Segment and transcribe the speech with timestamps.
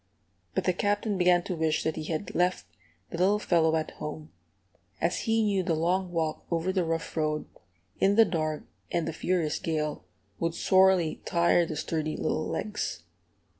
[0.55, 2.65] But the Captain began to wish that he had left
[3.11, 4.31] the little fellow at home,
[4.99, 7.45] as he knew the long walk over the rough road,
[7.99, 10.03] in the dark and the furious gale,
[10.39, 13.03] would sorely tire the sturdy little legs.